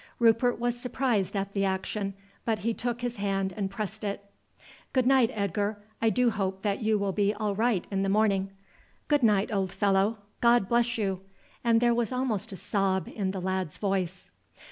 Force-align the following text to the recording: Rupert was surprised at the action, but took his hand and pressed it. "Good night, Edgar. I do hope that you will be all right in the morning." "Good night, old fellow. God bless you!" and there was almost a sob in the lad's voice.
Rupert 0.17 0.57
was 0.59 0.79
surprised 0.79 1.35
at 1.35 1.53
the 1.53 1.63
action, 1.63 2.15
but 2.43 2.61
took 2.75 3.01
his 3.01 3.17
hand 3.17 3.53
and 3.55 3.69
pressed 3.69 4.03
it. 4.03 4.25
"Good 4.93 5.05
night, 5.05 5.29
Edgar. 5.31 5.77
I 6.01 6.09
do 6.09 6.31
hope 6.31 6.63
that 6.63 6.81
you 6.81 6.97
will 6.97 7.11
be 7.11 7.35
all 7.35 7.53
right 7.53 7.85
in 7.91 8.01
the 8.01 8.09
morning." 8.09 8.49
"Good 9.07 9.21
night, 9.21 9.53
old 9.53 9.71
fellow. 9.71 10.17
God 10.41 10.67
bless 10.67 10.97
you!" 10.97 11.21
and 11.63 11.79
there 11.81 11.93
was 11.93 12.11
almost 12.11 12.51
a 12.51 12.57
sob 12.57 13.09
in 13.15 13.29
the 13.29 13.39
lad's 13.39 13.77
voice. 13.77 14.31